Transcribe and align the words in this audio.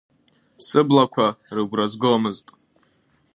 Сыблақәа 0.65 1.27
рыгәра 1.55 1.85
згомызт. 1.91 2.47